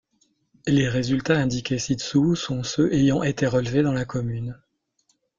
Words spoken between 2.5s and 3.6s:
ceux ayant été